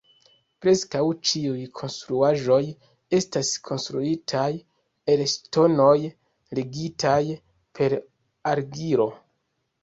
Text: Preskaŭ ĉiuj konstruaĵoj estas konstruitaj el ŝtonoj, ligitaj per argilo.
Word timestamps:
Preskaŭ 0.65 1.01
ĉiuj 1.31 1.57
konstruaĵoj 1.79 2.57
estas 3.17 3.51
konstruitaj 3.67 4.47
el 5.15 5.23
ŝtonoj, 5.35 5.93
ligitaj 6.61 7.21
per 7.79 7.97
argilo. 8.55 9.09